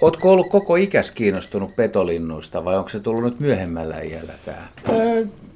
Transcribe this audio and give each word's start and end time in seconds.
Oletko 0.00 0.32
ollut 0.32 0.48
koko 0.48 0.76
ikäs 0.76 1.10
kiinnostunut 1.10 1.76
petolinnuista 1.76 2.64
vai 2.64 2.76
onko 2.76 2.88
se 2.88 3.00
tullut 3.00 3.24
nyt 3.24 3.40
myöhemmällä 3.40 4.00
iällä 4.00 4.34
tämä? 4.44 4.62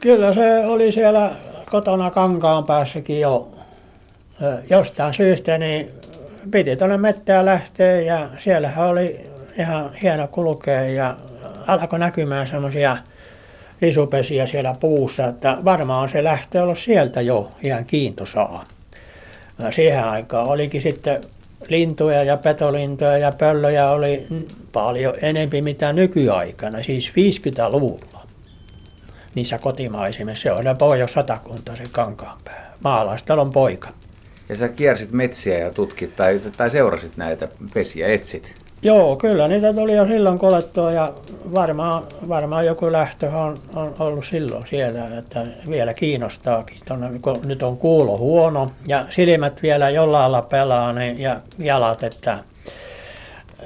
Kyllä 0.00 0.34
se 0.34 0.66
oli 0.66 0.92
siellä 0.92 1.30
kotona 1.70 2.10
kankaan 2.10 2.64
päässäkin 2.64 3.20
jo 3.20 3.48
jostain 4.70 5.14
syystä, 5.14 5.58
niin 5.58 5.88
piti 6.50 6.76
tuonne 6.76 6.96
mettään 6.96 7.46
lähteä 7.46 8.00
ja 8.00 8.28
siellähän 8.38 8.86
oli 8.86 9.20
ihan 9.58 9.94
hieno 9.94 10.28
kulkea 10.28 10.82
ja 10.82 11.16
alkoi 11.66 11.98
näkymään 11.98 12.46
semmoisia 12.46 12.96
lisupesiä 13.80 14.46
siellä 14.46 14.74
puussa, 14.80 15.26
että 15.26 15.58
varmaan 15.64 16.08
se 16.08 16.24
lähtee 16.24 16.62
ollut 16.62 16.78
sieltä 16.78 17.20
jo 17.20 17.50
ihan 17.62 17.84
kiintosaa. 17.84 18.64
Siihen 19.70 20.04
aikaan 20.04 20.48
olikin 20.48 20.82
sitten 20.82 21.20
lintuja 21.68 22.22
ja 22.22 22.36
petolintuja 22.36 23.18
ja 23.18 23.32
pöllöjä 23.32 23.90
oli 23.90 24.26
paljon 24.72 25.14
enempi 25.22 25.62
mitä 25.62 25.92
nykyaikana, 25.92 26.82
siis 26.82 27.08
50-luvulla 27.08 28.20
niissä 29.34 29.58
kotimaisimmissa. 29.58 30.56
Se 30.56 30.62
ne 30.62 30.74
Pohjois-Satakunta, 30.74 31.76
se 31.76 31.84
Kankaanpää. 31.92 32.74
Maalaistalon 32.84 33.50
poika. 33.50 33.88
Ja 34.48 34.56
sä 34.56 34.68
kiersit 34.68 35.12
metsiä 35.12 35.58
ja 35.58 35.70
tutkit 35.70 36.16
tai, 36.16 36.40
tai 36.56 36.70
seurasit 36.70 37.16
näitä 37.16 37.48
pesiä, 37.74 38.06
etsit? 38.06 38.54
Joo, 38.82 39.16
kyllä 39.16 39.48
niitä 39.48 39.74
tuli 39.74 39.92
jo 39.92 40.06
silloin 40.06 40.38
kolettua 40.38 40.92
ja 40.92 41.12
varmaan, 41.54 42.02
varmaan 42.28 42.66
joku 42.66 42.92
lähtö 42.92 43.30
on, 43.30 43.58
on 43.74 43.94
ollut 43.98 44.24
silloin 44.24 44.66
siellä, 44.70 45.18
että 45.18 45.46
vielä 45.70 45.94
kiinnostaakin. 45.94 46.78
Tuonne, 46.88 47.18
kun 47.22 47.36
nyt 47.46 47.62
on 47.62 47.78
kuulo 47.78 48.18
huono 48.18 48.70
ja 48.86 49.06
silmät 49.10 49.62
vielä 49.62 49.90
jollain 49.90 50.32
lailla 50.32 50.48
pelaa 50.48 50.92
niin, 50.92 51.20
ja 51.20 51.40
jalat, 51.58 52.02
että, 52.02 52.38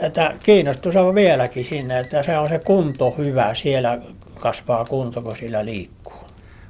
että 0.01 0.35
kiinnostus 0.43 0.97
on 0.97 1.15
vieläkin 1.15 1.65
sinne, 1.65 2.01
että 2.01 2.23
se 2.23 2.39
on 2.39 2.49
se 2.49 2.59
kunto 2.59 3.11
hyvä, 3.19 3.55
siellä 3.55 3.99
kasvaa 4.41 4.85
kunto, 4.85 5.23
kun 5.23 5.37
sillä 5.37 5.65
liikkuu. 5.65 6.25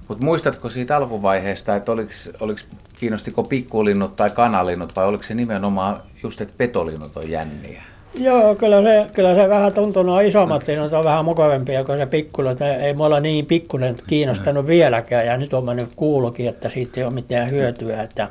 Mutta 0.09 0.25
muistatko 0.25 0.70
siitä 0.70 0.97
alkuvaiheesta, 0.97 1.77
että 1.77 1.92
oliko, 1.92 2.11
oliko, 2.41 2.61
kiinnostiko 2.98 3.42
pikkulinnut 3.42 4.17
tai 4.17 4.31
kanalinnut 4.31 4.97
vai 4.97 5.05
oliko 5.05 5.25
se 5.25 5.34
nimenomaan 5.34 6.03
just, 6.22 6.41
että 6.41 6.55
petolinnut 6.56 7.17
on 7.17 7.31
jänniä? 7.31 7.94
Joo, 8.15 8.55
kyllä 8.55 8.83
se, 8.83 9.07
kyllä 9.12 9.34
se 9.34 9.48
vähän 9.48 9.75
tuntuu, 9.75 10.03
nuo 10.03 10.20
isommat 10.20 10.69
linnut 10.69 10.93
on 10.93 11.05
vähän 11.05 11.25
mukavampia 11.25 11.84
kuin 11.84 11.98
se 11.98 12.07
pikkulinnut. 12.07 12.61
Ei 12.61 12.95
mulla 12.95 13.21
niin 13.21 13.47
pikkunen 13.47 13.97
kiinnostanut 14.06 14.67
vieläkään 14.67 15.27
ja 15.27 15.37
nyt 15.37 15.55
on 15.55 15.65
mennyt 15.65 15.89
kuulukin, 15.97 16.48
että 16.48 16.71
siitä 16.71 16.93
ei 16.97 17.05
ole 17.05 17.12
mitään 17.12 17.51
hyötyä. 17.51 18.03
Että 18.03 18.29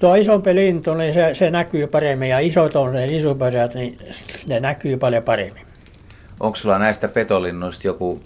tuo 0.00 0.14
isompi 0.14 0.54
lintu, 0.54 0.94
niin 0.94 1.14
se, 1.14 1.34
se 1.34 1.50
näkyy 1.50 1.86
paremmin 1.86 2.28
ja 2.28 2.38
isot 2.38 2.76
on 2.76 2.92
ne 2.92 3.06
isuperät, 3.06 3.74
niin 3.74 3.98
ne 4.48 4.60
näkyy 4.60 4.96
paljon 4.96 5.22
paremmin. 5.22 5.62
Onko 6.40 6.56
sulla 6.56 6.78
näistä 6.78 7.08
petolinnuista 7.08 7.86
joku 7.86 8.20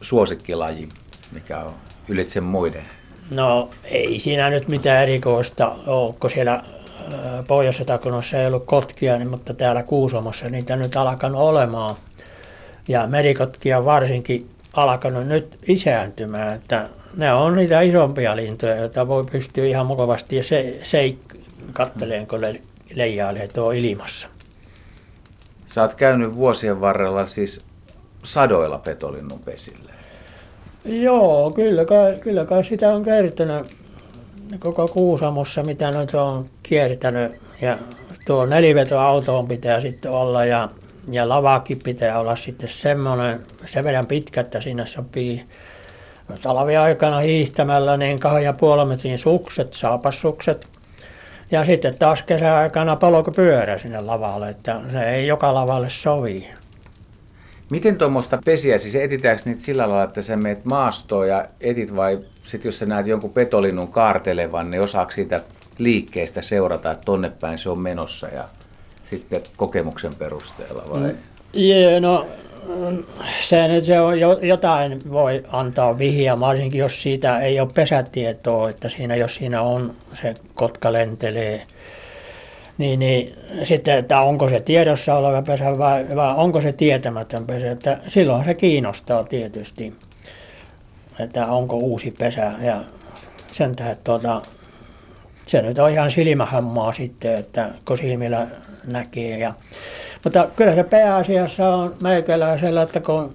suosikkilaji, 0.00 0.88
mikä 1.32 1.58
on 1.58 1.72
ylitse 2.08 2.40
muiden? 2.40 2.82
No 3.30 3.70
ei 3.84 4.18
siinä 4.18 4.50
nyt 4.50 4.68
mitään 4.68 5.02
erikoista 5.02 5.76
ole, 5.86 6.14
kun 6.20 6.30
siellä 6.30 6.64
Pohjois-Satakunnassa 7.48 8.38
ei 8.38 8.46
ollut 8.46 8.64
kotkia, 8.66 9.18
niin, 9.18 9.30
mutta 9.30 9.54
täällä 9.54 9.82
Kuusamossa 9.82 10.48
niitä 10.48 10.76
nyt 10.76 10.96
alkanut 10.96 11.42
olemaan. 11.42 11.96
Ja 12.88 13.06
merikotkia 13.06 13.84
varsinkin 13.84 14.48
alkanut 14.72 15.26
nyt 15.26 15.58
isääntymään, 15.68 16.54
että 16.54 16.88
ne 17.16 17.32
on 17.32 17.56
niitä 17.56 17.80
isompia 17.80 18.36
lintuja, 18.36 18.76
joita 18.76 19.08
voi 19.08 19.24
pystyä 19.32 19.64
ihan 19.64 19.86
mukavasti 19.86 20.36
ja 20.36 20.44
se, 20.44 20.78
se 20.82 21.14
katteleen, 21.72 22.26
kun 22.26 22.40
le, 22.40 22.60
leijailee 22.94 23.46
tuo 23.46 23.70
ilmassa. 23.70 24.28
Sä 25.74 25.82
oot 25.82 25.94
käynyt 25.94 26.36
vuosien 26.36 26.80
varrella 26.80 27.26
siis 27.26 27.60
sadoilla 28.24 28.78
petolinnun 28.78 29.40
pesillä. 29.44 29.92
Joo, 30.84 31.50
kyllä 31.50 31.84
kai, 31.84 32.16
kyllä 32.20 32.44
kai 32.44 32.64
sitä 32.64 32.94
on 32.94 33.02
kertynyt 33.02 33.81
koko 34.58 34.88
Kuusamossa, 34.88 35.62
mitä 35.62 35.90
nyt 35.90 36.14
on 36.14 36.46
kiertänyt. 36.62 37.32
Ja 37.60 37.78
tuo 38.26 38.46
nelivetoautoon 38.46 39.48
pitää 39.48 39.80
sitten 39.80 40.10
olla 40.10 40.44
ja, 40.44 40.68
ja 41.10 41.28
lavakin 41.28 41.78
pitää 41.84 42.18
olla 42.18 42.36
sitten 42.36 42.68
semmoinen, 42.68 43.40
sen 43.66 43.84
verran 43.84 44.06
pitkä, 44.06 44.40
että 44.40 44.60
siinä 44.60 44.86
sopii 44.86 45.46
talviaikana 46.42 47.18
hiihtämällä 47.18 47.96
niin 47.96 48.20
kahden 48.20 48.44
ja 48.44 48.52
puolen 48.52 48.88
metrin 48.88 49.18
sukset, 49.18 49.74
saapassukset. 49.74 50.66
Ja 51.50 51.64
sitten 51.64 51.98
taas 51.98 52.22
kesäaikana 52.22 52.96
polkupyörä 52.96 53.78
sinne 53.78 54.00
lavalle, 54.00 54.48
että 54.48 54.80
se 54.92 55.10
ei 55.10 55.26
joka 55.26 55.54
lavalle 55.54 55.90
sovi. 55.90 56.50
Miten 57.72 57.98
tuommoista 57.98 58.38
pesiä, 58.44 58.78
siis 58.78 58.94
etitäänkö 58.94 59.42
niitä 59.44 59.62
sillä 59.62 59.88
lailla, 59.88 60.04
että 60.04 60.22
sä 60.22 60.36
meet 60.36 60.64
maastoon 60.64 61.28
ja 61.28 61.46
etit 61.60 61.96
vai 61.96 62.18
sitten 62.44 62.68
jos 62.68 62.78
sä 62.78 62.86
näet 62.86 63.06
jonkun 63.06 63.32
petolinnun 63.32 63.88
kaartelevan, 63.88 64.70
niin 64.70 64.82
osaako 64.82 65.12
siitä 65.12 65.40
liikkeestä 65.78 66.42
seurata, 66.42 66.90
että 66.90 67.04
tonne 67.04 67.32
päin 67.40 67.58
se 67.58 67.68
on 67.70 67.80
menossa 67.80 68.28
ja 68.28 68.44
sitten 69.10 69.40
kokemuksen 69.56 70.14
perusteella 70.18 70.82
vai? 70.90 71.12
Mm, 71.12 71.18
yeah, 71.56 72.00
no 72.00 72.26
se 73.40 73.68
nyt 73.68 73.84
se 73.84 74.00
on, 74.00 74.20
jotain 74.42 74.98
voi 75.10 75.42
antaa 75.48 75.98
vihja, 75.98 76.40
varsinkin 76.40 76.78
jos 76.78 77.02
siitä 77.02 77.40
ei 77.40 77.60
ole 77.60 77.68
pesätietoa, 77.74 78.70
että 78.70 78.88
siinä, 78.88 79.16
jos 79.16 79.34
siinä 79.34 79.62
on 79.62 79.94
se 80.22 80.34
kotka 80.54 80.92
lentelee, 80.92 81.62
niin, 82.78 82.98
niin 82.98 83.34
sitten, 83.64 83.98
että 83.98 84.20
onko 84.20 84.48
se 84.48 84.60
tiedossa 84.60 85.14
oleva 85.14 85.42
pesä 85.42 85.78
vai, 85.78 86.06
vai 86.16 86.34
onko 86.36 86.60
se 86.60 86.72
tietämätön 86.72 87.46
pesä, 87.46 87.70
että 87.70 87.98
silloin 88.08 88.44
se 88.44 88.54
kiinnostaa 88.54 89.24
tietysti, 89.24 89.94
että 91.18 91.46
onko 91.46 91.76
uusi 91.76 92.10
pesä 92.18 92.52
ja 92.62 92.84
sen 93.52 93.76
tähden 93.76 93.96
tuota, 94.04 94.42
se 95.46 95.62
nyt 95.62 95.78
on 95.78 95.90
ihan 95.90 96.10
silmähammaa 96.10 96.92
sitten, 96.92 97.38
että 97.38 97.70
kun 97.84 97.98
silmillä 97.98 98.46
näkee. 98.92 99.38
Ja, 99.38 99.54
mutta 100.24 100.48
kyllä 100.56 100.74
se 100.74 100.84
pääasiassa 100.84 101.74
on 101.74 101.94
meikäläisellä, 102.02 102.82
että 102.82 103.00
kun, 103.00 103.34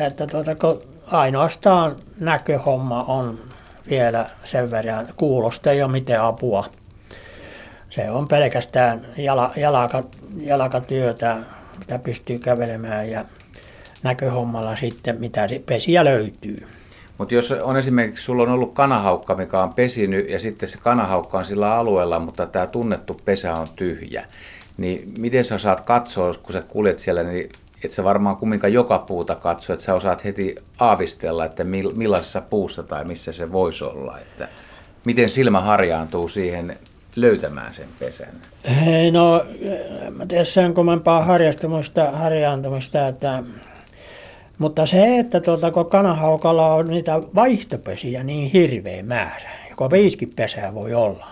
että 0.00 0.26
tuota, 0.26 0.54
kun 0.54 0.82
ainoastaan 1.06 1.96
näköhomma 2.20 3.02
on 3.02 3.38
vielä 3.90 4.26
sen 4.44 4.70
verran, 4.70 5.08
kuulosta 5.16 5.70
ei 5.70 5.82
ole 5.82 5.90
mitään 5.92 6.24
apua 6.24 6.64
se 7.94 8.10
on 8.10 8.28
pelkästään 8.28 9.06
jala, 9.16 9.50
jalakatyötä, 10.40 11.36
mitä 11.78 11.98
pystyy 11.98 12.38
kävelemään 12.38 13.10
ja 13.10 13.24
näköhommalla 14.02 14.76
sitten, 14.76 15.20
mitä 15.20 15.48
pesiä 15.66 16.04
löytyy. 16.04 16.66
Mutta 17.18 17.34
jos 17.34 17.50
on 17.50 17.76
esimerkiksi, 17.76 18.24
sulla 18.24 18.42
on 18.42 18.48
ollut 18.48 18.74
kanahaukka, 18.74 19.34
mikä 19.34 19.58
on 19.58 19.74
pesinyt 19.74 20.30
ja 20.30 20.40
sitten 20.40 20.68
se 20.68 20.78
kanahaukka 20.82 21.38
on 21.38 21.44
sillä 21.44 21.74
alueella, 21.74 22.18
mutta 22.18 22.46
tämä 22.46 22.66
tunnettu 22.66 23.20
pesä 23.24 23.52
on 23.52 23.66
tyhjä, 23.76 24.24
niin 24.76 25.12
miten 25.18 25.44
sä 25.44 25.58
saat 25.58 25.80
katsoa, 25.80 26.34
kun 26.42 26.52
sä 26.52 26.62
kuljet 26.68 26.98
siellä, 26.98 27.22
niin 27.22 27.50
et 27.84 27.90
sä 27.90 28.04
varmaan 28.04 28.36
kumminkaan 28.36 28.72
joka 28.72 28.98
puuta 28.98 29.34
katso, 29.34 29.72
että 29.72 29.84
sä 29.84 29.94
osaat 29.94 30.24
heti 30.24 30.54
aavistella, 30.80 31.44
että 31.44 31.64
millaisessa 31.94 32.40
puussa 32.40 32.82
tai 32.82 33.04
missä 33.04 33.32
se 33.32 33.52
voisi 33.52 33.84
olla. 33.84 34.18
Että 34.18 34.48
miten 35.04 35.30
silmä 35.30 35.60
harjaantuu 35.60 36.28
siihen 36.28 36.76
löytämään 37.16 37.74
sen 37.74 37.88
pesän? 37.98 38.34
Hei, 38.84 39.10
no, 39.10 39.44
tiedä 40.28 40.44
sen 40.44 40.74
kummempaa 40.74 41.24
harjastumista, 41.24 42.10
harjaantumista, 42.10 43.08
että 43.08 43.42
mutta 44.58 44.86
se, 44.86 45.18
että 45.18 45.40
tuota, 45.40 45.70
kun 45.70 45.90
kanahaukalla 45.90 46.74
on 46.74 46.86
niitä 46.86 47.20
vaihtopesiä 47.34 48.22
niin 48.22 48.50
hirveä 48.50 49.02
määrä, 49.02 49.50
joko 49.70 49.90
viisikin 49.90 50.30
pesää 50.36 50.74
voi 50.74 50.94
olla. 50.94 51.26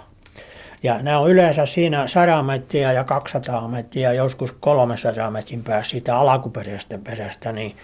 Ja 0.83 1.03
nämä 1.03 1.19
on 1.19 1.31
yleensä 1.31 1.67
siinä 1.67 2.07
100 2.07 2.43
metriä 2.43 2.93
ja 2.93 3.05
200 3.05 3.69
metriä, 3.69 4.13
joskus 4.13 4.53
300 4.61 5.31
metrin 5.31 5.65
päässä 5.65 5.91
siitä 5.91 6.17
alkuperäisestä 6.17 6.99
pesästä, 7.05 7.53
niin, 7.53 7.75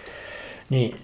niin 0.69 0.97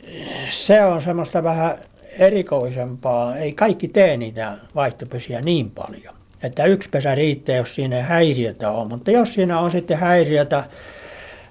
se 0.50 0.84
on 0.86 1.01
semmoista 1.01 1.44
vähän 1.44 1.78
erikoisempaa. 2.19 3.38
Ei 3.38 3.54
kaikki 3.54 3.88
tee 3.88 4.18
niitä 4.18 4.57
vaihtopesiä 4.75 5.42
niin 5.42 5.72
paljon 5.72 6.23
että 6.44 6.66
yksi 6.66 6.90
pesä 6.90 7.16
riittää, 7.16 7.56
jos 7.56 7.75
siinä 7.75 7.98
ei 7.98 8.04
häiriötä 8.04 8.72
ole. 8.72 8.90
Mutta 8.90 9.12
jos 9.12 9.34
siinä 9.34 9.60
on 9.60 9.72
sitten 9.72 9.98
häiriötä, 9.98 10.63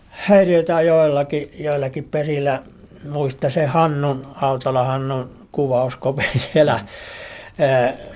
häiriötä 0.09 0.81
joillakin, 0.81 1.50
joillakin 1.59 2.05
pesillä, 2.05 2.62
muista 3.11 3.50
se 3.50 3.67
Hannun, 3.67 4.27
Hautala 4.35 4.85
Hannun 4.85 5.31
kuvauskopi 5.53 6.25
siellä, 6.53 6.81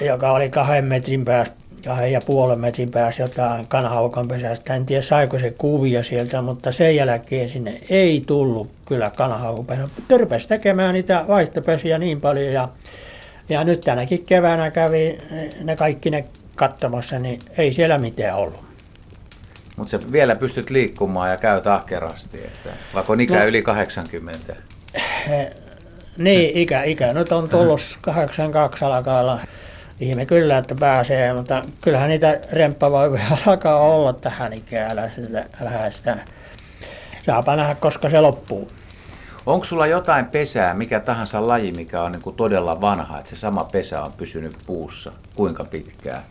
joka 0.00 0.32
oli 0.32 0.50
kahden 0.50 0.84
metrin 0.84 1.24
päästä, 1.24 1.56
kahden 1.84 2.12
ja 2.12 2.20
puolen 2.26 2.60
metrin 2.60 2.90
päässä 2.90 3.22
jotain 3.22 3.68
kanahaukan 3.68 4.28
pesästä. 4.28 4.74
En 4.74 4.86
tiedä 4.86 5.02
saiko 5.02 5.38
se 5.38 5.54
kuvia 5.58 6.02
sieltä, 6.02 6.42
mutta 6.42 6.72
sen 6.72 6.96
jälkeen 6.96 7.48
sinne 7.48 7.72
ei 7.90 8.22
tullut 8.26 8.70
kyllä 8.84 9.10
kanahaukan 9.16 9.64
pesä. 9.64 9.88
Törpäsi 10.08 10.48
tekemään 10.48 10.94
niitä 10.94 11.24
vaihtopesiä 11.28 11.98
niin 11.98 12.20
paljon 12.20 12.52
ja 12.52 12.68
ja 13.48 13.64
nyt 13.64 13.80
tänäkin 13.80 14.24
keväänä 14.24 14.70
kävi 14.70 15.18
ne 15.64 15.76
kaikki 15.76 16.10
ne 16.10 16.24
katsomassa, 16.56 17.18
niin 17.18 17.40
ei 17.58 17.72
siellä 17.72 17.98
mitään 17.98 18.36
ollut. 18.36 18.64
Mutta 19.76 20.00
sä 20.00 20.12
vielä 20.12 20.36
pystyt 20.36 20.70
liikkumaan 20.70 21.30
ja 21.30 21.36
käyt 21.36 21.66
ahkerasti, 21.66 22.38
että 22.38 22.70
vaikka 22.94 23.12
on 23.12 23.20
ikä 23.20 23.38
no, 23.38 23.46
yli 23.46 23.62
80. 23.62 24.56
Niin, 26.18 26.56
ikä, 26.56 26.82
ikä. 26.82 27.12
Nyt 27.12 27.32
on 27.32 27.48
tullut 27.48 27.98
82 28.00 28.84
alkaa 28.84 29.20
olla 29.20 29.40
ihme 30.00 30.26
kyllä, 30.26 30.58
että 30.58 30.74
pääsee, 30.74 31.32
mutta 31.32 31.62
kyllähän 31.80 32.08
niitä 32.08 32.40
remppavoivia 32.52 33.24
alkaa 33.46 33.78
olla 33.78 34.12
tähän 34.12 34.52
ikään, 34.52 34.90
älä 34.90 35.10
sitä, 35.16 35.44
älä 35.60 35.90
sitä. 35.90 36.18
Saapa 37.26 37.56
nähdä, 37.56 37.74
koska 37.74 38.10
se 38.10 38.20
loppuu. 38.20 38.68
Onko 39.46 39.64
sulla 39.64 39.86
jotain 39.86 40.26
pesää, 40.26 40.74
mikä 40.74 41.00
tahansa 41.00 41.48
laji, 41.48 41.72
mikä 41.72 42.02
on 42.02 42.12
niin 42.12 42.36
todella 42.36 42.80
vanha, 42.80 43.18
että 43.18 43.30
se 43.30 43.36
sama 43.36 43.64
pesä 43.72 44.02
on 44.02 44.12
pysynyt 44.16 44.54
puussa? 44.66 45.12
Kuinka 45.34 45.64
pitkään? 45.64 46.22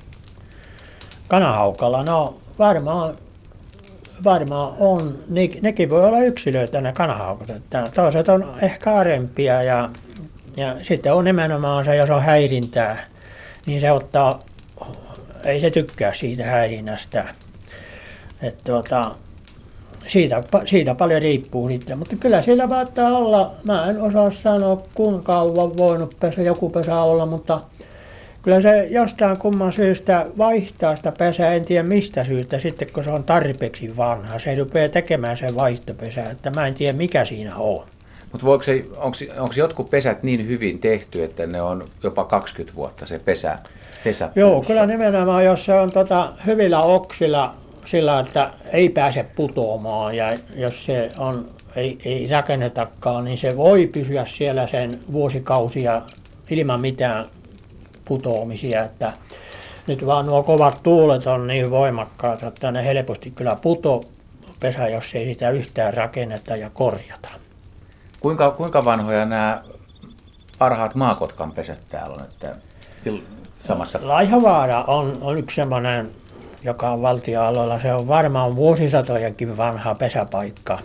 Kanahaukalla, 1.28 2.04
no 2.04 2.38
varmaan, 2.60 3.16
varmaan 4.24 4.74
on. 4.80 5.18
Ne, 5.30 5.50
nekin 5.62 5.90
voi 5.90 6.04
olla 6.04 6.20
yksilöitä 6.20 6.82
ne 6.82 6.94
kanahaukot. 6.94 7.50
Että 7.50 7.84
toiset 7.96 8.30
on 8.30 8.46
ehkä 8.62 8.96
arempia 8.96 9.64
ja, 9.64 9.90
ja 10.58 10.76
sitten 10.84 11.14
on 11.14 11.24
nimenomaan 11.24 11.86
se, 11.86 11.96
jos 11.96 12.10
on 12.10 12.22
häirintää, 12.22 13.06
niin 13.66 13.82
se 13.82 13.92
ottaa, 13.92 14.40
ei 15.44 15.60
se 15.60 15.72
tykkää 15.72 16.14
siitä 16.14 16.44
häirinnästä. 16.44 17.26
Että 18.42 18.64
tuota, 18.64 19.12
siitä, 20.08 20.44
siitä 20.66 20.96
paljon 20.96 21.22
riippuu 21.22 21.70
sitten, 21.70 22.00
mutta 22.00 22.16
kyllä 22.20 22.42
siellä 22.42 22.68
saattaa 22.68 23.18
olla, 23.18 23.52
mä 23.64 23.90
en 23.90 24.02
osaa 24.02 24.32
sanoa 24.44 24.84
kuinka 24.94 25.22
kauan 25.22 25.78
voinut 25.78 26.16
pesä, 26.20 26.42
joku 26.42 26.70
pesä 26.70 27.02
olla, 27.02 27.26
mutta 27.26 27.62
kyllä 28.46 28.62
se 28.62 28.88
jostain 28.90 29.38
kumman 29.38 29.74
syystä 29.74 30.26
vaihtaa 30.38 30.96
sitä 30.96 31.12
pesää, 31.12 31.52
en 31.52 31.66
tiedä 31.66 31.88
mistä 31.88 32.24
syystä 32.24 32.60
sitten 32.60 32.88
kun 32.94 33.04
se 33.04 33.10
on 33.10 33.24
tarpeeksi 33.24 33.98
vanha, 33.98 34.40
se 34.40 34.56
rupeaa 34.56 34.90
tekemään 34.90 35.38
sen 35.38 35.56
vaihtopesä, 35.56 36.24
että 36.24 36.52
mä 36.52 36.68
en 36.68 36.74
tiedä 36.74 36.98
mikä 36.98 37.26
siinä 37.26 37.56
on. 37.56 37.86
Mutta 38.32 38.48
onko 39.38 39.54
jotkut 39.56 39.90
pesät 39.90 40.24
niin 40.24 40.48
hyvin 40.48 40.80
tehty, 40.80 41.24
että 41.24 41.48
ne 41.48 41.62
on 41.62 41.86
jopa 42.04 42.24
20 42.26 42.76
vuotta 42.76 43.06
se 43.06 43.20
pesä? 43.20 43.60
pesä 44.04 44.30
Joo, 44.36 44.62
kyllä 44.68 44.86
nimenomaan, 44.86 45.46
jos 45.46 45.66
se 45.66 45.74
on 45.74 45.92
tota, 45.92 46.34
hyvillä 46.46 46.82
oksilla 46.82 47.56
sillä, 47.86 48.20
että 48.20 48.52
ei 48.72 48.90
pääse 48.90 49.26
putoamaan 49.36 50.16
ja 50.16 50.38
jos 50.56 50.86
se 50.86 51.12
on, 51.18 51.46
ei, 51.76 51.98
ei 52.06 52.28
rakennetakaan, 52.32 53.26
niin 53.26 53.38
se 53.38 53.58
voi 53.58 53.88
pysyä 53.88 54.26
siellä 54.26 54.68
sen 54.68 55.00
vuosikausia 55.12 56.02
ilman 56.50 56.82
mitään 56.82 57.26
putoamisia. 58.08 58.84
Että 58.84 59.14
nyt 59.88 60.06
vaan 60.06 60.26
nuo 60.26 60.44
kovat 60.44 60.84
tuulet 60.84 61.28
on 61.28 61.48
niin 61.48 61.72
voimakkaat, 61.72 62.44
että 62.44 62.72
ne 62.72 62.86
helposti 62.86 63.32
kyllä 63.32 63.56
puto 63.56 64.04
pesä, 64.60 64.88
jos 64.88 65.16
ei 65.16 65.26
sitä 65.26 65.50
yhtään 65.50 65.94
rakenneta 65.94 66.56
ja 66.56 66.70
korjata. 66.70 67.30
Kuinka, 68.20 68.52
kuinka 68.52 68.86
vanhoja 68.86 69.26
nämä 69.26 69.62
parhaat 70.60 70.96
maakotkan 70.96 71.52
pesät 71.52 71.80
täällä 71.90 72.16
on? 72.20 72.26
Että 72.26 72.56
samassa... 73.62 74.00
Laihavaara 74.02 74.84
on, 74.84 75.18
on 75.22 75.38
yksi 75.38 75.56
semmoinen 75.56 76.12
joka 76.66 76.92
on 76.92 77.02
valtioalueella. 77.02 77.80
Se 77.80 77.94
on 77.94 78.08
varmaan 78.08 78.56
vuosisatojakin 78.56 79.58
vanha 79.58 79.96
pesäpaikka. 79.96 80.80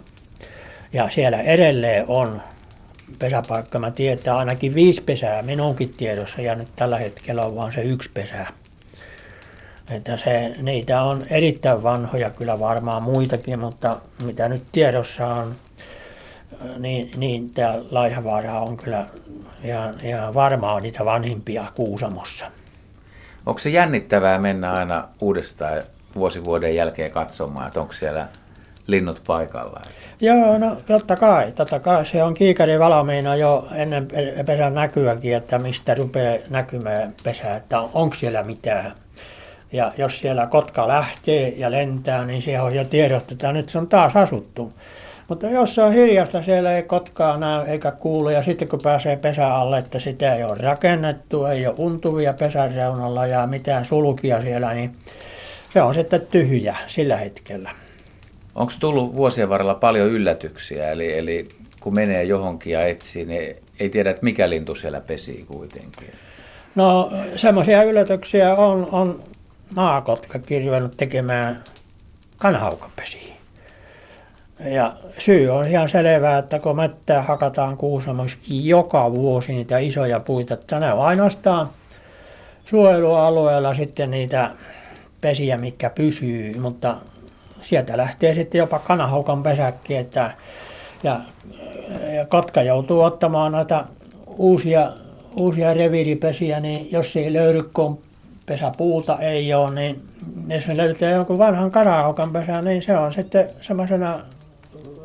Ja 0.92 1.10
siellä 1.10 1.40
edelleen 1.40 2.04
on 2.08 2.42
pesäpaikka. 3.18 3.78
Mä 3.78 3.90
tiedän, 3.90 4.18
että 4.18 4.36
ainakin 4.36 4.74
viisi 4.74 5.02
pesää 5.02 5.42
minunkin 5.42 5.94
tiedossa 5.94 6.40
ja 6.40 6.54
nyt 6.54 6.68
tällä 6.76 6.98
hetkellä 6.98 7.42
on 7.42 7.56
vain 7.56 7.72
se 7.72 7.80
yksi 7.80 8.10
pesä. 8.14 8.46
Että 9.90 10.16
se, 10.16 10.52
niitä 10.62 11.02
on 11.02 11.22
erittäin 11.30 11.82
vanhoja 11.82 12.30
kyllä 12.30 12.58
varmaan 12.58 13.02
muitakin, 13.02 13.58
mutta 13.58 13.96
mitä 14.24 14.48
nyt 14.48 14.64
tiedossa 14.72 15.26
on, 15.26 15.56
niin, 16.78 17.10
niin 17.16 17.50
tämä 17.50 17.78
Laihavaara 17.90 18.60
on 18.60 18.76
kyllä 18.76 19.06
ihan, 19.64 19.94
ihan 20.04 20.34
varmaan 20.34 20.82
niitä 20.82 21.04
vanhimpia 21.04 21.64
Kuusamossa. 21.74 22.50
Onko 23.46 23.58
se 23.58 23.70
jännittävää 23.70 24.38
mennä 24.38 24.72
aina 24.72 25.08
uudestaan 25.20 25.78
vuosi 26.14 26.44
vuoden 26.44 26.76
jälkeen 26.76 27.10
katsomaan, 27.10 27.66
että 27.66 27.80
onko 27.80 27.92
siellä 27.92 28.28
linnut 28.90 29.20
paikalla? 29.26 29.80
Joo, 30.20 30.58
no 30.58 30.76
totta 30.86 31.16
kai. 31.16 31.52
Totta 31.52 31.80
kai 31.80 32.06
se 32.06 32.22
on 32.22 32.34
kiikari 32.34 32.78
valmiina 32.78 33.36
jo 33.36 33.68
ennen 33.74 34.08
pesän 34.46 34.74
näkyäkin, 34.74 35.36
että 35.36 35.58
mistä 35.58 35.94
rupeaa 35.94 36.38
näkymään 36.50 37.14
pesä, 37.24 37.56
että 37.56 37.80
onko 37.80 38.14
siellä 38.14 38.42
mitään. 38.42 38.92
Ja 39.72 39.92
jos 39.98 40.18
siellä 40.18 40.46
kotka 40.46 40.88
lähtee 40.88 41.48
ja 41.56 41.70
lentää, 41.70 42.24
niin 42.24 42.42
se 42.42 42.60
on 42.60 42.74
jo 42.74 42.84
tiedostetaan, 42.84 43.56
että 43.56 43.62
nyt 43.62 43.68
se 43.68 43.78
on 43.78 43.86
taas 43.88 44.16
asuttu. 44.16 44.72
Mutta 45.28 45.46
jos 45.46 45.74
se 45.74 45.82
on 45.82 45.92
hiljasta, 45.92 46.42
siellä 46.42 46.76
ei 46.76 46.82
kotkaa 46.82 47.36
näy 47.36 47.66
eikä 47.66 47.90
kuulu. 47.90 48.28
Ja 48.28 48.42
sitten 48.42 48.68
kun 48.68 48.80
pääsee 48.82 49.16
pesä 49.16 49.54
alle, 49.54 49.78
että 49.78 49.98
sitä 49.98 50.34
ei 50.34 50.44
ole 50.44 50.56
rakennettu, 50.60 51.44
ei 51.44 51.66
ole 51.66 51.74
untuvia 51.78 52.34
pesän 52.34 52.74
reunalla 52.74 53.26
ja 53.26 53.46
mitään 53.46 53.84
sulkia 53.84 54.42
siellä, 54.42 54.74
niin 54.74 54.96
se 55.72 55.82
on 55.82 55.94
sitten 55.94 56.26
tyhjä 56.26 56.76
sillä 56.86 57.16
hetkellä. 57.16 57.70
Onko 58.54 58.72
tullut 58.80 59.16
vuosien 59.16 59.48
varrella 59.48 59.74
paljon 59.74 60.08
yllätyksiä? 60.08 60.90
Eli, 60.90 61.18
eli 61.18 61.48
kun 61.80 61.94
menee 61.94 62.24
johonkin 62.24 62.72
ja 62.72 62.86
etsii, 62.86 63.24
niin 63.24 63.56
ei 63.80 63.90
tiedä, 63.90 64.10
että 64.10 64.24
mikä 64.24 64.50
lintu 64.50 64.74
siellä 64.74 65.00
pesii 65.00 65.44
kuitenkin. 65.44 66.10
No 66.74 67.12
semmoisia 67.36 67.82
yllätyksiä 67.82 68.54
on, 68.54 68.88
on 68.92 69.20
maakotka 69.74 70.38
kirjoinut 70.38 70.96
tekemään 70.96 71.62
kanhaukapesiä. 72.38 73.34
Ja 74.64 74.94
syy 75.18 75.48
on 75.48 75.68
ihan 75.68 75.88
selvää, 75.88 76.38
että 76.38 76.58
kun 76.58 76.76
mättää 76.76 77.22
hakataan 77.22 77.76
Kuusamoissakin 77.76 78.66
joka 78.66 79.12
vuosi 79.12 79.52
niitä 79.52 79.78
isoja 79.78 80.20
puita, 80.20 80.54
että 80.54 80.80
ne 80.80 80.92
on 80.92 81.06
ainoastaan 81.06 81.70
suojelualueella 82.64 83.74
sitten 83.74 84.10
niitä 84.10 84.50
pesiä, 85.20 85.58
mitkä 85.58 85.90
pysyy, 85.90 86.58
mutta 86.58 86.96
sieltä 87.62 87.96
lähtee 87.96 88.34
sitten 88.34 88.58
jopa 88.58 88.78
kanahaukan 88.78 89.42
pesäkki, 89.42 89.96
että 89.96 90.30
ja, 91.02 91.20
ja 92.14 92.26
kotka 92.26 92.62
joutuu 92.62 93.00
ottamaan 93.00 93.52
noita 93.52 93.84
uusia, 94.26 94.92
uusia 95.36 95.74
reviiripesiä, 95.74 96.60
niin 96.60 96.92
jos 96.92 97.16
ei 97.16 97.32
löydy, 97.32 97.62
kun 97.62 98.02
pesäpuuta 98.46 99.18
ei 99.18 99.54
ole, 99.54 99.74
niin 99.74 100.02
jos 100.48 100.66
ne 100.66 100.76
löytää 100.76 101.10
jonkun 101.10 101.38
vanhan 101.38 101.70
kanahaukan 101.70 102.32
pesän, 102.32 102.64
niin 102.64 102.82
se 102.82 102.96
on 102.96 103.12
sitten 103.12 103.48
semmoisena 103.60 104.20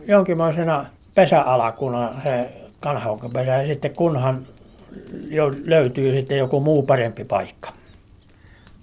jonkinlaisena 0.08 0.86
pesäalakuna 1.16 2.16
se 2.24 2.50
kanhaukapesä 2.80 3.52
ja 3.52 3.68
sitten 3.68 3.96
kunhan 3.96 4.46
jo 5.30 5.52
löytyy 5.66 6.14
sitten 6.14 6.38
joku 6.38 6.60
muu 6.60 6.84
parempi 6.84 7.24
paikka. 7.24 7.70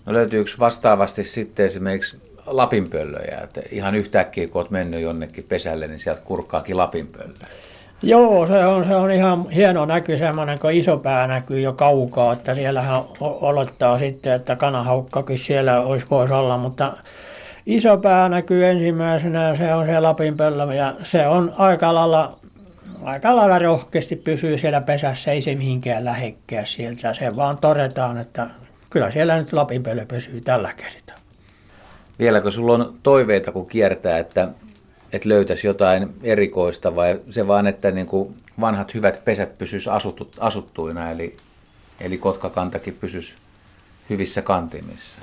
No 0.06 0.12
löytyykö 0.12 0.50
vastaavasti 0.58 1.24
sitten 1.24 1.66
esimerkiksi 1.66 2.31
lapinpöllöjä, 2.46 3.40
että 3.44 3.60
ihan 3.70 3.94
yhtäkkiä 3.94 4.48
kun 4.48 4.60
olet 4.60 4.70
mennyt 4.70 5.00
jonnekin 5.00 5.44
pesälle, 5.48 5.86
niin 5.86 6.00
sieltä 6.00 6.20
kurkkaakin 6.24 6.76
lapinpöllö? 6.76 7.32
Joo, 8.02 8.46
se 8.46 8.66
on, 8.66 8.84
se 8.84 8.96
on 8.96 9.10
ihan 9.10 9.50
hieno 9.50 9.84
näky 9.84 10.18
semmoinen, 10.18 10.58
kun 10.58 10.72
iso 10.72 10.98
pää 10.98 11.26
näkyy 11.26 11.60
jo 11.60 11.72
kaukaa, 11.72 12.32
että 12.32 12.54
siellähän 12.54 13.02
olettaa 13.20 13.98
sitten, 13.98 14.32
että 14.32 14.56
kanahaukkakin 14.56 15.38
siellä 15.38 15.80
olisi 15.80 16.06
voisi 16.10 16.34
olla, 16.34 16.58
mutta 16.58 16.92
iso 17.66 17.96
pää 17.98 18.28
näkyy 18.28 18.66
ensimmäisenä, 18.66 19.56
se 19.56 19.74
on 19.74 19.86
se 19.86 20.00
Lapinpöllö 20.00 20.74
ja 20.74 20.94
se 21.02 21.26
on 21.26 21.52
aika 21.58 21.94
lailla, 21.94 22.38
aika 23.02 23.36
lailla 23.36 23.58
rohkeasti 23.58 24.16
pysyy 24.16 24.58
siellä 24.58 24.80
pesässä, 24.80 25.32
ei 25.32 25.42
se 25.42 25.54
mihinkään 25.54 26.04
lähekkää 26.04 26.64
sieltä. 26.64 27.14
Se 27.14 27.36
vaan 27.36 27.58
todetaan, 27.60 28.18
että 28.18 28.46
kyllä 28.90 29.10
siellä 29.10 29.36
nyt 29.36 29.52
Lapinpöllö 29.52 30.06
pysyy 30.06 30.40
tällä 30.40 30.72
kertaa. 30.76 31.21
Vieläkö 32.18 32.50
sulla 32.50 32.72
on 32.72 32.94
toiveita, 33.02 33.52
kun 33.52 33.66
kiertää, 33.66 34.18
että, 34.18 34.48
että 35.12 35.28
löytäisi 35.28 35.66
jotain 35.66 36.14
erikoista 36.22 36.96
vai 36.96 37.20
se 37.30 37.46
vaan, 37.46 37.66
että 37.66 37.90
niin 37.90 38.06
kuin 38.06 38.36
vanhat 38.60 38.94
hyvät 38.94 39.24
pesät 39.24 39.58
pysyisivät 39.58 39.96
asuttu, 39.96 40.28
asuttuina, 40.40 41.10
eli, 41.10 41.36
eli 42.00 42.18
kotkakantakin 42.18 42.96
pysyisi 43.00 43.34
hyvissä 44.10 44.42
kantimissa? 44.42 45.20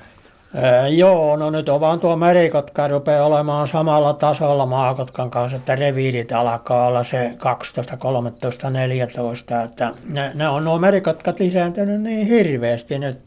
Ää, 0.55 0.87
joo, 0.87 1.35
no 1.35 1.49
nyt 1.49 1.69
on 1.69 1.79
vaan 1.79 1.99
tuo 1.99 2.15
merikotka 2.15 2.87
rupeaa 2.87 3.25
olemaan 3.25 3.67
samalla 3.67 4.13
tasolla 4.13 4.65
maakotkan 4.65 5.31
kanssa, 5.31 5.57
että 5.57 5.75
reviirit 5.75 6.31
alkaa 6.31 6.87
olla 6.87 7.03
se 7.03 7.33
12, 7.37 7.97
13, 7.97 8.69
14, 8.69 9.63
että 9.63 9.93
ne, 10.05 10.31
ne 10.33 10.47
on 10.47 10.63
nuo 10.63 10.79
merikotkat 10.79 11.39
lisääntynyt 11.39 12.01
niin 12.01 12.27
hirveästi 12.27 12.99
nyt. 12.99 13.19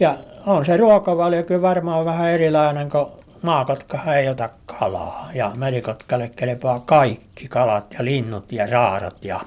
Ja 0.00 0.16
on 0.46 0.64
se 0.64 0.76
ruokavaliokin 0.76 1.62
varmaan 1.62 2.04
vähän 2.04 2.30
erilainen, 2.30 2.90
kun 2.90 3.12
maakotka 3.42 4.14
ei 4.16 4.28
ota 4.28 4.48
kalaa 4.66 5.28
ja 5.34 5.52
merikotkalle 5.56 6.30
kelepaa 6.36 6.78
kaikki 6.78 7.48
kalat 7.48 7.92
ja 7.98 8.04
linnut 8.04 8.52
ja 8.52 8.66
raarat 8.66 9.24
ja 9.24 9.40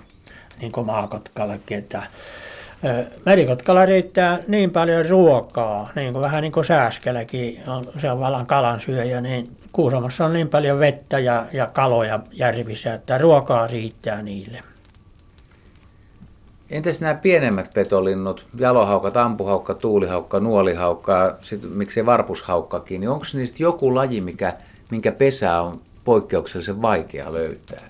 niin 0.62 0.72
kuin 0.72 0.86
maakotkallekin, 0.86 1.78
että 1.78 2.04
merikotkalla 3.26 3.86
riittää 3.86 4.40
niin 4.48 4.72
paljon 4.72 5.06
ruokaa, 5.06 5.90
niin 5.96 6.14
kuin 6.14 6.24
vähän 6.24 6.42
niin 6.42 6.52
kuin 6.52 6.66
sääskelläkin, 6.66 7.64
on, 7.68 7.86
se 8.02 8.12
on 8.12 8.20
vallan 8.20 8.46
kalan 8.46 8.82
syöjä, 8.82 9.22
niin 9.22 9.58
Kuusamossa 9.72 10.26
on 10.26 10.34
niin 10.34 10.50
paljon 10.50 10.80
vettä 10.80 11.20
ja, 11.20 11.46
ja 11.54 11.68
kaloja 11.68 12.20
järvissä, 12.34 12.94
että 12.94 13.18
ruokaa 13.18 13.68
riittää 13.68 14.22
niille. 14.22 14.60
Entäs 16.70 17.02
nämä 17.02 17.14
pienemmät 17.14 17.70
petolinnut, 17.74 18.46
jalohaukat, 18.58 19.18
ampuhaukka, 19.18 19.74
tuulihaukka, 19.74 20.40
nuolihaukka, 20.40 21.36
sit, 21.42 21.76
miksei 21.76 22.06
varpushaukkakin, 22.06 23.02
niin 23.02 23.10
onko 23.10 23.26
niistä 23.34 23.64
joku 23.64 23.96
laji, 23.96 24.22
mikä, 24.22 24.54
minkä 24.92 25.12
pesää 25.12 25.62
on 25.62 25.82
poikkeuksellisen 26.06 26.82
vaikea 26.82 27.34
löytää? 27.34 27.82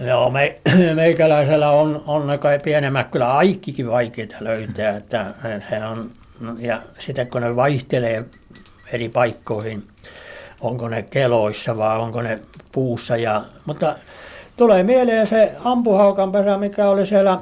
Joo, 0.00 0.30
me, 0.30 0.54
meikäläisellä 0.94 1.70
on, 1.70 2.04
on 2.06 2.26
ne 2.26 2.38
kai 2.38 2.58
pienemmät 2.58 3.10
kyllä 3.10 3.32
aikkikin 3.32 3.90
vaikeita 3.90 4.36
löytää, 4.40 4.96
että 4.96 5.30
he 5.70 5.86
on, 5.86 6.10
ja 6.58 6.82
sitten 6.98 7.26
kun 7.26 7.42
ne 7.42 7.56
vaihtelee 7.56 8.24
eri 8.92 9.08
paikkoihin, 9.08 9.82
onko 10.60 10.88
ne 10.88 11.02
keloissa 11.02 11.76
vai 11.76 11.98
onko 11.98 12.22
ne 12.22 12.38
puussa, 12.72 13.16
ja, 13.16 13.44
mutta 13.66 13.96
tulee 14.56 14.82
mieleen 14.82 15.26
se 15.26 15.52
ampuhaukan 15.64 16.32
pesä, 16.32 16.58
mikä 16.58 16.88
oli 16.88 17.06
siellä 17.06 17.38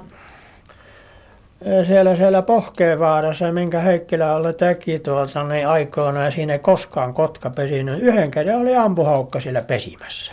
siellä, 1.86 2.14
siellä 2.14 2.42
Pohkeenvaarassa, 2.42 3.52
minkä 3.52 3.80
Heikkilä 3.80 4.34
oli 4.34 4.52
teki 4.52 4.98
tuolta 4.98 5.44
niin 5.44 5.68
aikoina, 5.68 6.24
ja 6.24 6.30
siinä 6.30 6.52
ei 6.52 6.58
koskaan 6.58 7.14
kotka 7.14 7.50
pesinyt. 7.50 8.02
Yhden 8.02 8.30
kerran 8.30 8.60
oli 8.60 8.76
ampuhaukka 8.76 9.40
siellä 9.40 9.60
pesimässä. 9.60 10.32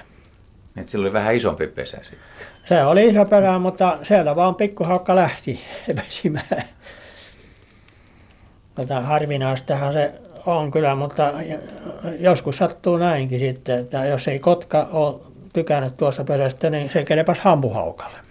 Et 0.78 0.88
sillä 0.88 1.04
oli 1.04 1.14
vähän 1.14 1.36
isompi 1.36 1.68
pesä 1.68 1.98
sitten. 2.02 2.20
Se 2.70 2.84
oli 2.84 3.08
iso 3.08 3.26
pesä, 3.26 3.60
mutta 3.60 3.98
siellä 4.04 4.36
vaan 4.36 4.56
pikkuhaukka 4.56 5.16
lähti 5.16 5.60
pesimään. 6.04 6.64
Mutta 8.78 9.02
harvinaistahan 9.02 9.94
se 9.94 10.14
on 10.46 10.72
kyllä, 10.72 10.96
mutta 10.96 11.34
joskus 12.20 12.58
sattuu 12.58 12.98
näinkin 12.98 13.40
sitten, 13.40 13.80
että 13.80 14.06
jos 14.06 14.28
ei 14.28 14.40
kotka 14.40 14.88
ole 14.92 15.16
tykännyt 15.54 15.98
tuosta 15.98 16.24
pesästä, 16.24 16.70
niin 16.70 16.90
se 16.90 17.06
kelepas 17.06 17.40
hampuhaukalle. 17.40 18.27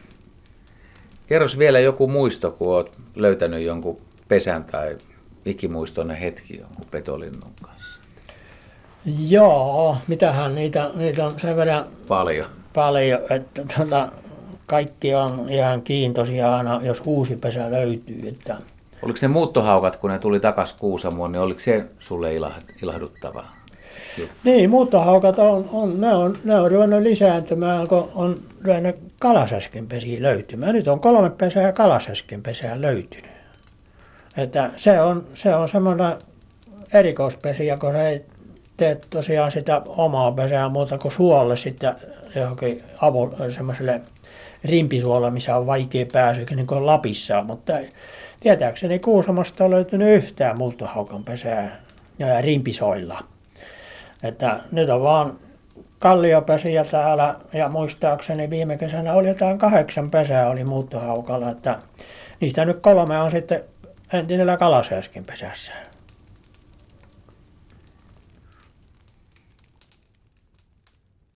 Kerros 1.26 1.58
vielä 1.58 1.78
joku 1.78 2.08
muisto, 2.08 2.50
kun 2.50 2.74
olet 2.74 2.98
löytänyt 3.14 3.62
jonkun 3.62 4.00
pesän 4.28 4.64
tai 4.64 4.96
ikimuistoinen 5.44 6.16
hetki 6.16 6.58
jonkun 6.58 6.86
petolinnun 6.90 7.52
kanssa. 7.62 7.98
Joo, 9.28 9.96
mitähän 10.06 10.54
niitä, 10.54 10.90
niitä 10.94 11.26
on 11.26 11.40
sen 11.40 11.56
verran 11.56 11.84
Paljon. 12.08 12.46
paljon, 12.74 13.20
että 13.30 13.62
tuota, 13.76 14.08
kaikki 14.66 15.14
on 15.14 15.46
ihan 15.48 15.82
kiintoisia 15.82 16.56
aina, 16.56 16.80
jos 16.82 17.02
uusi 17.06 17.36
pesä 17.36 17.70
löytyy. 17.70 18.28
Että 18.28 18.56
Oliko 19.02 19.18
ne 19.22 19.28
muuttohaukat, 19.28 19.96
kun 19.96 20.10
ne 20.10 20.18
tuli 20.18 20.40
takaisin 20.40 20.76
Kuusamoon, 20.80 21.32
niin 21.32 21.40
oliko 21.42 21.60
se 21.60 21.86
sulle 22.00 22.30
ilahduttavaa? 22.82 23.55
Niin, 24.44 24.70
muuttohaukat 24.70 25.38
on, 25.38 25.68
on, 25.72 26.00
ne 26.00 26.14
on, 26.14 26.38
ne 26.44 26.54
on 26.60 26.70
ruvennut 26.70 27.02
lisääntymään, 27.02 27.88
kun 27.88 28.10
on 28.14 28.42
ruvennut 28.64 28.96
kalasäsken 29.20 29.86
pesiä 29.86 30.22
löytymään. 30.22 30.74
Nyt 30.74 30.88
on 30.88 31.00
kolme 31.00 31.30
pesää 31.30 31.72
kalasäsken 31.72 32.42
pesää 32.42 32.80
löytynyt. 32.80 33.30
Että 34.36 34.70
se 34.76 35.00
on, 35.00 35.24
se 35.34 35.54
on 35.54 35.68
semmoinen 35.68 36.12
erikoispesiä, 36.94 37.76
kun 37.76 37.92
se 37.92 38.08
ei 38.08 38.24
tee 38.76 39.00
tosiaan 39.10 39.52
sitä 39.52 39.82
omaa 39.86 40.32
pesää 40.32 40.68
muuta 40.68 40.98
kuin 40.98 41.12
suolle 41.12 41.56
sitten 41.56 41.94
johonkin 42.34 42.82
avu, 43.00 43.34
semmoiselle 43.50 44.00
rimpisuolle, 44.64 45.30
missä 45.30 45.56
on 45.56 45.66
vaikea 45.66 46.06
pääsy, 46.12 46.46
niin 46.56 46.66
kuin 46.66 46.86
Lapissa, 46.86 47.42
mutta 47.42 47.72
tietääkseni 48.40 48.98
Kuusamosta 48.98 49.64
on 49.64 49.70
löytynyt 49.70 50.24
yhtään 50.24 50.58
muuttohaukan 50.58 51.24
pesää 51.24 51.76
ja 52.18 52.40
rimpisoilla. 52.40 53.24
Että 54.22 54.60
nyt 54.72 54.88
on 54.88 55.02
vaan 55.02 55.38
kalliopesiä 55.98 56.84
täällä 56.84 57.34
ja 57.52 57.68
muistaakseni 57.68 58.50
viime 58.50 58.78
kesänä 58.78 59.12
oli 59.12 59.28
jotain 59.28 59.58
kahdeksan 59.58 60.10
pesää 60.10 60.48
oli 60.48 60.64
muuttohaukalla, 60.64 61.50
että 61.50 61.78
niistä 62.40 62.64
nyt 62.64 62.80
kolme 62.80 63.20
on 63.20 63.30
sitten 63.30 63.64
entisellä 64.12 64.56
kalasääskin 64.56 65.24
pesässä. 65.24 65.72